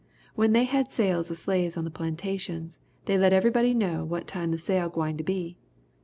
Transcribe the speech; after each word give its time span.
When 0.33 0.53
they 0.53 0.63
had 0.63 0.91
sales 0.91 1.29
of 1.29 1.37
slaves 1.37 1.77
on 1.77 1.83
the 1.83 1.91
plantations 1.91 2.79
they 3.05 3.19
let 3.19 3.33
everybody 3.33 3.75
know 3.75 4.03
what 4.03 4.25
time 4.25 4.49
the 4.49 4.57
sale 4.57 4.89
gwine 4.89 5.17
to 5.17 5.23
be. 5.23 5.59